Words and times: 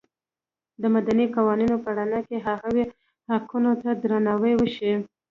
د 0.81 0.83
مدني 0.95 1.25
قوانینو 1.35 1.75
په 1.83 1.89
رڼا 1.97 2.19
کې 2.27 2.37
هغوی 2.47 2.83
حقونو 3.31 3.71
ته 3.81 3.89
درناوی 4.01 4.53
وشي. 4.57 4.93